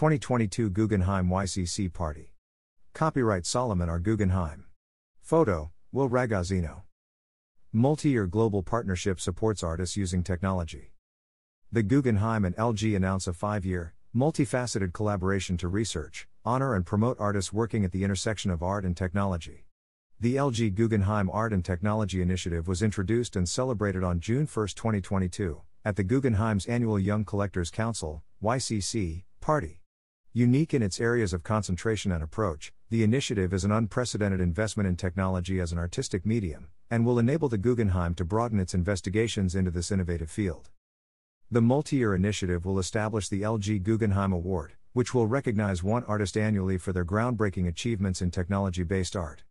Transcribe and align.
2022 0.00 0.70
Guggenheim 0.70 1.28
YCC 1.28 1.92
Party. 1.92 2.32
Copyright 2.94 3.44
Solomon 3.44 3.90
R. 3.90 3.98
Guggenheim. 3.98 4.64
Photo, 5.20 5.72
Will 5.92 6.08
Ragozzino. 6.08 6.84
Multi 7.70 8.08
year 8.08 8.26
global 8.26 8.62
partnership 8.62 9.20
supports 9.20 9.62
artists 9.62 9.98
using 9.98 10.22
technology. 10.22 10.94
The 11.70 11.82
Guggenheim 11.82 12.46
and 12.46 12.56
LG 12.56 12.96
announce 12.96 13.26
a 13.26 13.34
five 13.34 13.66
year, 13.66 13.92
multifaceted 14.16 14.94
collaboration 14.94 15.58
to 15.58 15.68
research, 15.68 16.26
honor, 16.46 16.74
and 16.74 16.86
promote 16.86 17.20
artists 17.20 17.52
working 17.52 17.84
at 17.84 17.92
the 17.92 18.02
intersection 18.02 18.50
of 18.50 18.62
art 18.62 18.86
and 18.86 18.96
technology. 18.96 19.66
The 20.18 20.36
LG 20.36 20.76
Guggenheim 20.76 21.28
Art 21.28 21.52
and 21.52 21.62
Technology 21.62 22.22
Initiative 22.22 22.66
was 22.66 22.80
introduced 22.80 23.36
and 23.36 23.46
celebrated 23.46 24.02
on 24.02 24.18
June 24.18 24.46
1, 24.46 24.68
2022, 24.68 25.60
at 25.84 25.96
the 25.96 26.04
Guggenheim's 26.04 26.64
annual 26.64 26.98
Young 26.98 27.26
Collectors 27.26 27.70
Council, 27.70 28.22
YCC, 28.42 29.24
party. 29.42 29.79
Unique 30.32 30.72
in 30.72 30.80
its 30.80 31.00
areas 31.00 31.32
of 31.32 31.42
concentration 31.42 32.12
and 32.12 32.22
approach, 32.22 32.72
the 32.88 33.02
initiative 33.02 33.52
is 33.52 33.64
an 33.64 33.72
unprecedented 33.72 34.40
investment 34.40 34.86
in 34.88 34.94
technology 34.94 35.58
as 35.58 35.72
an 35.72 35.78
artistic 35.78 36.24
medium, 36.24 36.68
and 36.88 37.04
will 37.04 37.18
enable 37.18 37.48
the 37.48 37.58
Guggenheim 37.58 38.14
to 38.14 38.24
broaden 38.24 38.60
its 38.60 38.72
investigations 38.72 39.56
into 39.56 39.72
this 39.72 39.90
innovative 39.90 40.30
field. 40.30 40.70
The 41.50 41.60
multi 41.60 41.96
year 41.96 42.14
initiative 42.14 42.64
will 42.64 42.78
establish 42.78 43.28
the 43.28 43.42
LG 43.42 43.82
Guggenheim 43.82 44.32
Award, 44.32 44.74
which 44.92 45.12
will 45.12 45.26
recognize 45.26 45.82
one 45.82 46.04
artist 46.04 46.36
annually 46.36 46.78
for 46.78 46.92
their 46.92 47.04
groundbreaking 47.04 47.66
achievements 47.66 48.22
in 48.22 48.30
technology 48.30 48.84
based 48.84 49.16
art. 49.16 49.42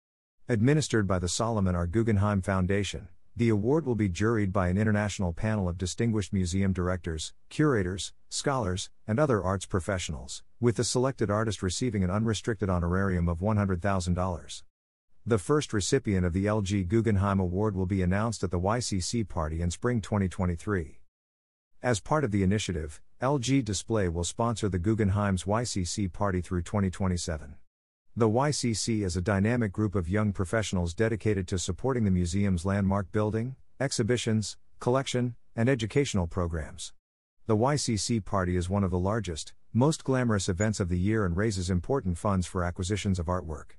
Administered 0.47 1.05
by 1.05 1.19
the 1.19 1.27
Solomon 1.27 1.75
R. 1.75 1.87
Guggenheim 1.87 2.41
Foundation, 2.41 3.09
the 3.39 3.47
award 3.47 3.85
will 3.85 3.95
be 3.95 4.09
juried 4.09 4.51
by 4.51 4.67
an 4.67 4.77
international 4.77 5.31
panel 5.31 5.69
of 5.69 5.77
distinguished 5.77 6.33
museum 6.33 6.73
directors, 6.73 7.33
curators, 7.47 8.11
scholars, 8.27 8.89
and 9.07 9.17
other 9.17 9.41
arts 9.41 9.65
professionals, 9.65 10.43
with 10.59 10.75
the 10.75 10.83
selected 10.83 11.31
artist 11.31 11.63
receiving 11.63 12.03
an 12.03 12.11
unrestricted 12.11 12.69
honorarium 12.69 13.29
of 13.29 13.39
$100,000. 13.39 14.63
The 15.25 15.37
first 15.37 15.71
recipient 15.71 16.25
of 16.25 16.33
the 16.33 16.47
LG 16.47 16.89
Guggenheim 16.89 17.39
Award 17.39 17.77
will 17.77 17.85
be 17.85 18.01
announced 18.01 18.43
at 18.43 18.51
the 18.51 18.59
YCC 18.59 19.25
party 19.25 19.61
in 19.61 19.71
spring 19.71 20.01
2023. 20.01 20.99
As 21.81 22.01
part 22.01 22.25
of 22.25 22.31
the 22.31 22.43
initiative, 22.43 22.99
LG 23.21 23.63
Display 23.63 24.09
will 24.09 24.25
sponsor 24.25 24.67
the 24.67 24.79
Guggenheim's 24.79 25.45
YCC 25.45 26.11
party 26.11 26.41
through 26.41 26.63
2027. 26.63 27.55
The 28.19 28.27
YCC 28.27 29.05
is 29.05 29.15
a 29.15 29.21
dynamic 29.21 29.71
group 29.71 29.95
of 29.95 30.09
young 30.09 30.33
professionals 30.33 30.93
dedicated 30.93 31.47
to 31.47 31.57
supporting 31.57 32.03
the 32.03 32.11
museum's 32.11 32.65
landmark 32.65 33.09
building, 33.13 33.55
exhibitions, 33.79 34.57
collection, 34.81 35.35
and 35.55 35.69
educational 35.69 36.27
programs. 36.27 36.91
The 37.47 37.55
YCC 37.55 38.25
Party 38.25 38.57
is 38.57 38.69
one 38.69 38.83
of 38.83 38.91
the 38.91 38.99
largest, 38.99 39.53
most 39.71 40.03
glamorous 40.03 40.49
events 40.49 40.81
of 40.81 40.89
the 40.89 40.99
year 40.99 41.23
and 41.23 41.37
raises 41.37 41.69
important 41.69 42.17
funds 42.17 42.45
for 42.45 42.61
acquisitions 42.61 43.19
of 43.19 43.27
artwork. 43.27 43.77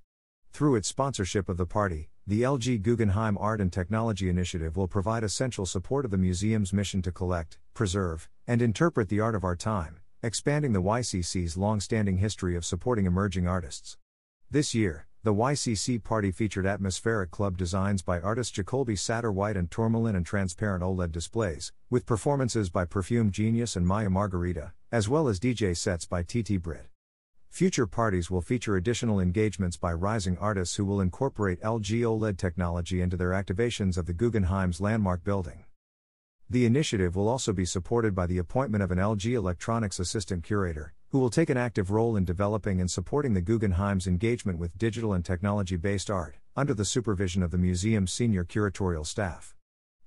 Through 0.55 0.77
its 0.77 0.89
sponsorship 0.89 1.51
of 1.51 1.59
the 1.59 1.67
party, 1.67 2.09
the 2.27 2.41
LG 2.41 2.81
Guggenheim 2.81 3.37
Art 3.37 3.61
and 3.61 3.71
Technology 3.71 4.31
Initiative 4.31 4.75
will 4.75 4.89
provide 4.89 5.23
essential 5.23 5.67
support 5.67 6.07
of 6.07 6.11
the 6.11 6.17
museum's 6.17 6.73
mission 6.73 7.03
to 7.03 7.13
collect, 7.13 7.59
preserve, 7.75 8.27
and 8.47 8.63
interpret 8.63 9.11
the 9.11 9.21
art 9.21 9.35
of 9.35 9.45
our 9.45 9.55
time, 9.55 10.01
expanding 10.23 10.73
the 10.73 10.81
YCC's 10.81 11.59
long 11.59 11.79
standing 11.79 12.17
history 12.17 12.57
of 12.57 12.65
supporting 12.65 13.05
emerging 13.05 13.47
artists. 13.47 13.99
This 14.53 14.75
year, 14.75 15.07
the 15.23 15.33
YCC 15.33 16.03
party 16.03 16.33
featured 16.33 16.67
atmospheric 16.67 17.31
club 17.31 17.57
designs 17.57 18.03
by 18.03 18.19
artists 18.19 18.59
Jacolby 18.59 18.99
Satterwhite 18.99 19.57
and 19.57 19.71
tourmaline 19.71 20.17
and 20.17 20.27
transparent 20.27 20.83
OLED 20.83 21.13
displays, 21.13 21.73
with 21.89 22.05
performances 22.05 22.69
by 22.69 22.85
Perfume 22.85 23.31
Genius 23.31 23.77
and 23.77 23.87
Maya 23.87 24.11
Margarita, 24.11 24.73
as 24.91 25.09
well 25.09 25.29
as 25.29 25.39
DJ 25.39 25.77
sets 25.77 26.05
by 26.05 26.25
TT 26.25 26.61
Brit. 26.61 26.89
Future 27.49 27.87
parties 27.87 28.29
will 28.29 28.41
feature 28.41 28.75
additional 28.75 29.21
engagements 29.21 29.77
by 29.77 29.93
rising 29.93 30.37
artists 30.39 30.75
who 30.75 30.85
will 30.85 31.01
incorporate 31.01 31.63
LG 31.63 32.01
OLED 32.01 32.37
technology 32.37 33.01
into 33.01 33.17
their 33.17 33.31
activations 33.31 33.97
of 33.97 34.07
the 34.07 34.13
Guggenheim's 34.13 34.81
landmark 34.81 35.23
building. 35.23 35.63
The 36.53 36.67
initiative 36.67 37.15
will 37.15 37.29
also 37.29 37.53
be 37.53 37.65
supported 37.65 38.13
by 38.13 38.27
the 38.27 38.39
appointment 38.39 38.83
of 38.83 38.91
an 38.91 38.99
LG 38.99 39.33
Electronics 39.35 40.01
Assistant 40.01 40.43
Curator, 40.43 40.93
who 41.11 41.21
will 41.21 41.31
take 41.31 41.49
an 41.49 41.57
active 41.57 41.93
role 41.93 42.17
in 42.17 42.25
developing 42.25 42.81
and 42.81 42.91
supporting 42.91 43.35
the 43.35 43.41
Guggenheim's 43.41 44.09
engagement 44.09 44.59
with 44.59 44.77
digital 44.77 45.13
and 45.13 45.25
technology 45.25 45.77
based 45.77 46.11
art, 46.11 46.39
under 46.57 46.75
the 46.75 46.85
supervision 46.85 47.45
of 47.45 47.53
the 47.53 47.59
museum's 47.59 48.13
senior 48.13 48.45
curatorial 48.45 49.07
staff. 49.07 49.55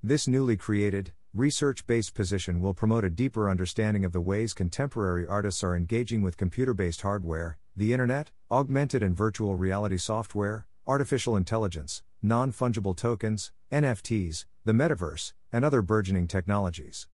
This 0.04 0.28
newly 0.28 0.58
created, 0.58 1.14
research 1.34 1.88
based 1.88 2.14
position 2.14 2.60
will 2.60 2.74
promote 2.74 3.06
a 3.06 3.10
deeper 3.10 3.50
understanding 3.50 4.04
of 4.04 4.12
the 4.12 4.20
ways 4.20 4.54
contemporary 4.54 5.26
artists 5.26 5.64
are 5.64 5.78
engaging 5.78 6.22
with 6.22 6.36
computer 6.36 6.74
based 6.74 7.04
hardware, 7.04 7.58
the 7.78 7.94
internet, 7.94 8.32
augmented 8.52 9.02
and 9.02 9.16
virtual 9.16 9.56
reality 9.56 9.98
software, 9.98 10.68
artificial 10.86 11.38
intelligence, 11.38 12.04
non 12.22 12.52
fungible 12.52 12.98
tokens, 12.98 13.54
NFTs, 13.74 14.46
the 14.66 14.72
metaverse, 14.72 15.34
and 15.52 15.66
other 15.66 15.82
burgeoning 15.82 16.28
technologies. 16.28 17.08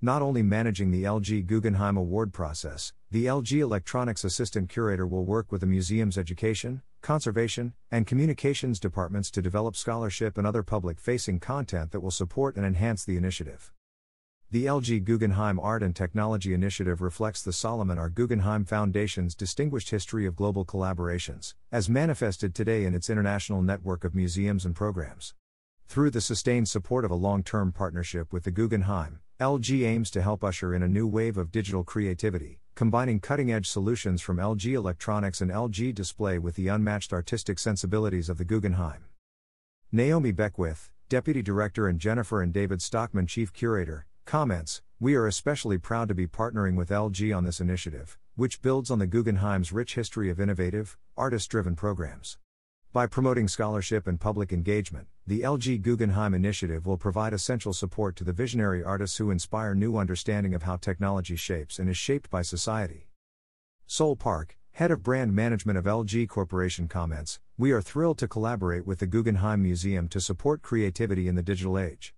Not 0.00 0.22
only 0.22 0.44
managing 0.44 0.92
the 0.92 1.02
LG 1.02 1.44
Guggenheim 1.44 1.96
Award 1.96 2.32
process, 2.32 2.92
the 3.10 3.26
LG 3.26 3.58
Electronics 3.58 4.22
Assistant 4.22 4.68
Curator 4.68 5.08
will 5.08 5.24
work 5.24 5.50
with 5.50 5.60
the 5.60 5.66
museum's 5.66 6.16
education, 6.16 6.82
conservation, 7.00 7.72
and 7.90 8.06
communications 8.06 8.78
departments 8.78 9.28
to 9.32 9.42
develop 9.42 9.74
scholarship 9.74 10.38
and 10.38 10.46
other 10.46 10.62
public 10.62 11.00
facing 11.00 11.40
content 11.40 11.90
that 11.90 11.98
will 11.98 12.12
support 12.12 12.54
and 12.54 12.64
enhance 12.64 13.04
the 13.04 13.16
initiative. 13.16 13.72
The 14.52 14.66
LG 14.66 15.02
Guggenheim 15.02 15.58
Art 15.58 15.82
and 15.82 15.96
Technology 15.96 16.54
Initiative 16.54 17.00
reflects 17.02 17.42
the 17.42 17.52
Solomon 17.52 17.98
R. 17.98 18.08
Guggenheim 18.08 18.64
Foundation's 18.66 19.34
distinguished 19.34 19.90
history 19.90 20.26
of 20.26 20.36
global 20.36 20.64
collaborations, 20.64 21.54
as 21.72 21.88
manifested 21.88 22.54
today 22.54 22.84
in 22.84 22.94
its 22.94 23.10
international 23.10 23.62
network 23.62 24.04
of 24.04 24.14
museums 24.14 24.64
and 24.64 24.76
programs. 24.76 25.34
Through 25.86 26.10
the 26.10 26.20
sustained 26.20 26.68
support 26.68 27.04
of 27.04 27.10
a 27.10 27.14
long 27.14 27.42
term 27.42 27.70
partnership 27.70 28.32
with 28.32 28.44
the 28.44 28.50
Guggenheim, 28.50 29.20
LG 29.40 29.84
aims 29.84 30.10
to 30.10 30.22
help 30.22 30.42
usher 30.42 30.74
in 30.74 30.82
a 30.82 30.88
new 30.88 31.06
wave 31.06 31.36
of 31.36 31.52
digital 31.52 31.84
creativity, 31.84 32.60
combining 32.74 33.20
cutting 33.20 33.52
edge 33.52 33.68
solutions 33.68 34.20
from 34.20 34.38
LG 34.38 34.72
Electronics 34.72 35.40
and 35.40 35.50
LG 35.50 35.94
Display 35.94 36.38
with 36.38 36.56
the 36.56 36.68
unmatched 36.68 37.12
artistic 37.12 37.58
sensibilities 37.58 38.28
of 38.28 38.38
the 38.38 38.44
Guggenheim. 38.44 39.04
Naomi 39.92 40.32
Beckwith, 40.32 40.90
Deputy 41.08 41.42
Director, 41.42 41.86
and 41.86 42.00
Jennifer 42.00 42.42
and 42.42 42.52
David 42.52 42.82
Stockman, 42.82 43.26
Chief 43.28 43.52
Curator, 43.52 44.06
comments 44.24 44.82
We 44.98 45.14
are 45.14 45.26
especially 45.26 45.78
proud 45.78 46.08
to 46.08 46.14
be 46.14 46.26
partnering 46.26 46.74
with 46.74 46.88
LG 46.88 47.36
on 47.36 47.44
this 47.44 47.60
initiative, 47.60 48.18
which 48.34 48.62
builds 48.62 48.90
on 48.90 48.98
the 48.98 49.06
Guggenheim's 49.06 49.72
rich 49.72 49.94
history 49.94 50.30
of 50.30 50.40
innovative, 50.40 50.96
artist 51.16 51.50
driven 51.50 51.76
programs. 51.76 52.38
By 52.92 53.06
promoting 53.06 53.46
scholarship 53.46 54.06
and 54.08 54.20
public 54.20 54.52
engagement, 54.52 55.06
the 55.26 55.40
LG 55.40 55.80
Guggenheim 55.80 56.34
Initiative 56.34 56.84
will 56.84 56.98
provide 56.98 57.32
essential 57.32 57.72
support 57.72 58.14
to 58.16 58.24
the 58.24 58.32
visionary 58.34 58.84
artists 58.84 59.16
who 59.16 59.30
inspire 59.30 59.74
new 59.74 59.96
understanding 59.96 60.52
of 60.52 60.64
how 60.64 60.76
technology 60.76 61.34
shapes 61.34 61.78
and 61.78 61.88
is 61.88 61.96
shaped 61.96 62.28
by 62.28 62.42
society. 62.42 63.08
Sol 63.86 64.16
Park, 64.16 64.58
head 64.72 64.90
of 64.90 65.02
brand 65.02 65.34
management 65.34 65.78
of 65.78 65.86
LG 65.86 66.28
Corporation, 66.28 66.88
comments 66.88 67.40
We 67.56 67.72
are 67.72 67.80
thrilled 67.80 68.18
to 68.18 68.28
collaborate 68.28 68.86
with 68.86 68.98
the 68.98 69.06
Guggenheim 69.06 69.62
Museum 69.62 70.08
to 70.08 70.20
support 70.20 70.60
creativity 70.60 71.26
in 71.26 71.36
the 71.36 71.42
digital 71.42 71.78
age. 71.78 72.14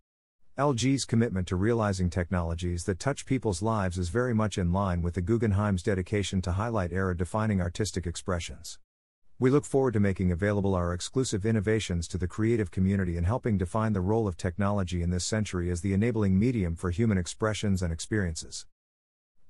LG's 0.58 1.04
commitment 1.04 1.46
to 1.46 1.54
realizing 1.54 2.10
technologies 2.10 2.82
that 2.86 2.98
touch 2.98 3.24
people's 3.24 3.62
lives 3.62 3.98
is 3.98 4.08
very 4.08 4.34
much 4.34 4.58
in 4.58 4.72
line 4.72 5.00
with 5.00 5.14
the 5.14 5.22
Guggenheim's 5.22 5.84
dedication 5.84 6.42
to 6.42 6.52
highlight 6.52 6.92
era 6.92 7.16
defining 7.16 7.60
artistic 7.60 8.04
expressions. 8.04 8.80
We 9.38 9.50
look 9.50 9.66
forward 9.66 9.92
to 9.92 10.00
making 10.00 10.32
available 10.32 10.74
our 10.74 10.94
exclusive 10.94 11.44
innovations 11.44 12.08
to 12.08 12.16
the 12.16 12.26
creative 12.26 12.70
community 12.70 13.18
and 13.18 13.26
helping 13.26 13.58
define 13.58 13.92
the 13.92 14.00
role 14.00 14.26
of 14.26 14.38
technology 14.38 15.02
in 15.02 15.10
this 15.10 15.26
century 15.26 15.70
as 15.70 15.82
the 15.82 15.92
enabling 15.92 16.38
medium 16.38 16.74
for 16.74 16.90
human 16.90 17.18
expressions 17.18 17.82
and 17.82 17.92
experiences. 17.92 18.64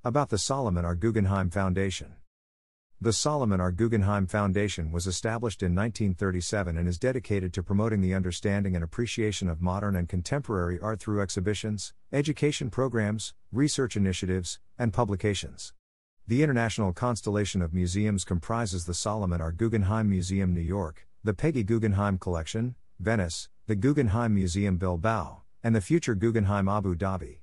About 0.03 0.27
the 0.27 0.37
Solomon 0.37 0.83
R. 0.83 0.93
Guggenheim 0.93 1.49
Foundation. 1.49 2.15
The 2.99 3.13
Solomon 3.13 3.61
R. 3.61 3.71
Guggenheim 3.71 4.27
Foundation 4.27 4.91
was 4.91 5.07
established 5.07 5.63
in 5.63 5.73
1937 5.73 6.77
and 6.77 6.85
is 6.85 6.99
dedicated 6.99 7.53
to 7.53 7.63
promoting 7.63 8.01
the 8.01 8.13
understanding 8.13 8.75
and 8.75 8.83
appreciation 8.83 9.47
of 9.47 9.61
modern 9.61 9.95
and 9.95 10.09
contemporary 10.09 10.77
art 10.81 10.99
through 10.99 11.21
exhibitions, 11.21 11.93
education 12.11 12.69
programs, 12.69 13.33
research 13.53 13.95
initiatives, 13.95 14.59
and 14.77 14.91
publications. 14.91 15.71
The 16.29 16.43
international 16.43 16.91
constellation 16.91 17.61
of 17.61 17.73
museums 17.73 18.25
comprises 18.25 18.83
the 18.83 18.93
Solomon 18.93 19.39
R. 19.39 19.53
Guggenheim 19.53 20.09
Museum, 20.09 20.53
New 20.53 20.59
York, 20.59 21.07
the 21.23 21.33
Peggy 21.33 21.63
Guggenheim 21.63 22.17
Collection, 22.17 22.75
Venice, 22.99 23.47
the 23.65 23.77
Guggenheim 23.77 24.35
Museum 24.35 24.75
Bilbao, 24.75 25.43
and 25.63 25.73
the 25.73 25.79
future 25.79 26.15
Guggenheim 26.15 26.67
Abu 26.67 26.95
Dhabi. 26.97 27.37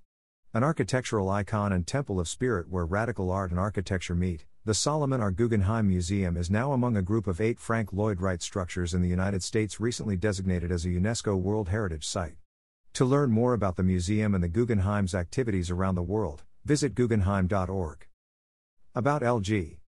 An 0.52 0.62
architectural 0.62 1.30
icon 1.30 1.72
and 1.72 1.86
temple 1.86 2.20
of 2.20 2.28
spirit 2.28 2.68
where 2.68 2.84
radical 2.84 3.30
art 3.30 3.50
and 3.50 3.58
architecture 3.58 4.14
meet, 4.14 4.44
the 4.66 4.74
Solomon 4.74 5.22
R. 5.22 5.30
Guggenheim 5.30 5.88
Museum 5.88 6.36
is 6.36 6.50
now 6.50 6.74
among 6.74 6.94
a 6.94 7.00
group 7.00 7.26
of 7.26 7.40
eight 7.40 7.58
Frank 7.58 7.90
Lloyd 7.94 8.20
Wright 8.20 8.42
structures 8.42 8.92
in 8.92 9.00
the 9.00 9.08
United 9.08 9.42
States 9.42 9.80
recently 9.80 10.18
designated 10.18 10.70
as 10.70 10.84
a 10.84 10.88
UNESCO 10.88 11.40
World 11.40 11.70
Heritage 11.70 12.06
Site. 12.06 12.36
To 12.92 13.06
learn 13.06 13.30
more 13.30 13.54
about 13.54 13.76
the 13.76 13.82
museum 13.82 14.34
and 14.34 14.44
the 14.44 14.48
Guggenheim's 14.48 15.14
activities 15.14 15.70
around 15.70 15.94
the 15.94 16.02
world, 16.02 16.42
visit 16.66 16.94
guggenheim.org. 16.94 18.06
About 18.96 19.22
LG 19.22 19.78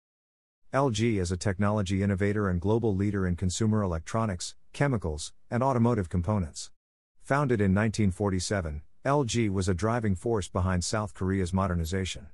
LG 0.74 1.20
is 1.20 1.30
a 1.30 1.36
technology 1.36 2.02
innovator 2.02 2.48
and 2.48 2.60
global 2.60 2.92
leader 2.92 3.24
in 3.24 3.36
consumer 3.36 3.80
electronics, 3.80 4.56
chemicals, 4.72 5.32
and 5.48 5.62
automotive 5.62 6.08
components. 6.08 6.72
Founded 7.22 7.60
in 7.60 7.72
1947, 7.72 8.82
LG 9.04 9.48
was 9.50 9.68
a 9.68 9.74
driving 9.74 10.16
force 10.16 10.48
behind 10.48 10.82
South 10.82 11.14
Korea's 11.14 11.52
modernization. 11.52 12.26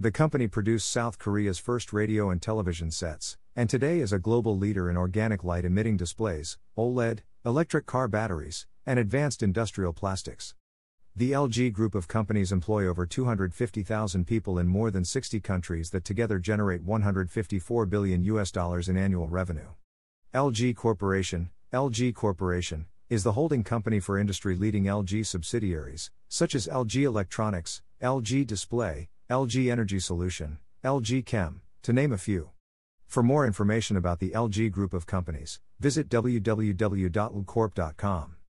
The 0.00 0.10
company 0.10 0.48
produced 0.48 0.90
South 0.90 1.18
Korea's 1.18 1.58
first 1.58 1.92
radio 1.92 2.30
and 2.30 2.40
television 2.40 2.90
sets, 2.90 3.36
and 3.54 3.68
today 3.68 4.00
is 4.00 4.14
a 4.14 4.18
global 4.18 4.56
leader 4.56 4.88
in 4.88 4.96
organic 4.96 5.44
light 5.44 5.66
emitting 5.66 5.98
displays, 5.98 6.56
OLED, 6.78 7.18
electric 7.44 7.84
car 7.84 8.08
batteries, 8.08 8.66
and 8.86 8.98
advanced 8.98 9.42
industrial 9.42 9.92
plastics. 9.92 10.54
The 11.18 11.32
LG 11.32 11.72
group 11.72 11.94
of 11.94 12.08
companies 12.08 12.52
employ 12.52 12.86
over 12.86 13.06
250,000 13.06 14.26
people 14.26 14.58
in 14.58 14.68
more 14.68 14.90
than 14.90 15.02
60 15.02 15.40
countries 15.40 15.88
that 15.88 16.04
together 16.04 16.38
generate 16.38 16.82
154 16.82 17.86
billion 17.86 18.22
US 18.24 18.50
dollars 18.50 18.90
in 18.90 18.98
annual 18.98 19.26
revenue. 19.26 19.68
LG 20.34 20.76
Corporation, 20.76 21.48
LG 21.72 22.14
Corporation, 22.14 22.84
is 23.08 23.24
the 23.24 23.32
holding 23.32 23.64
company 23.64 23.98
for 23.98 24.18
industry 24.18 24.56
leading 24.56 24.84
LG 24.84 25.24
subsidiaries, 25.24 26.10
such 26.28 26.54
as 26.54 26.66
LG 26.66 27.04
Electronics, 27.04 27.80
LG 28.02 28.46
Display, 28.46 29.08
LG 29.30 29.72
Energy 29.72 29.98
Solution, 29.98 30.58
LG 30.84 31.24
Chem, 31.24 31.62
to 31.80 31.94
name 31.94 32.12
a 32.12 32.18
few. 32.18 32.50
For 33.06 33.22
more 33.22 33.46
information 33.46 33.96
about 33.96 34.18
the 34.18 34.32
LG 34.32 34.70
group 34.70 34.92
of 34.92 35.06
companies, 35.06 35.60
visit 35.80 36.10
www.lgcorp.com. 36.10 38.35